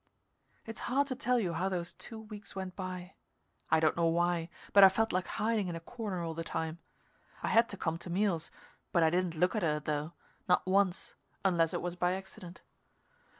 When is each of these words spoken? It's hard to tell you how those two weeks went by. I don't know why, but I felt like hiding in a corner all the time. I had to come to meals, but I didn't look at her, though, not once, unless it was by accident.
It's 0.65 0.79
hard 0.89 1.05
to 1.09 1.15
tell 1.15 1.37
you 1.39 1.53
how 1.53 1.69
those 1.69 1.93
two 1.93 2.19
weeks 2.21 2.55
went 2.55 2.75
by. 2.75 3.13
I 3.69 3.79
don't 3.79 3.95
know 3.95 4.07
why, 4.07 4.49
but 4.73 4.83
I 4.83 4.89
felt 4.89 5.13
like 5.13 5.27
hiding 5.27 5.67
in 5.67 5.75
a 5.75 5.79
corner 5.79 6.23
all 6.23 6.33
the 6.33 6.43
time. 6.43 6.79
I 7.43 7.49
had 7.49 7.69
to 7.69 7.77
come 7.77 7.99
to 7.99 8.09
meals, 8.09 8.49
but 8.91 9.03
I 9.03 9.11
didn't 9.11 9.35
look 9.35 9.55
at 9.55 9.61
her, 9.61 9.79
though, 9.79 10.13
not 10.49 10.65
once, 10.65 11.13
unless 11.45 11.71
it 11.75 11.83
was 11.83 11.95
by 11.95 12.13
accident. 12.15 12.61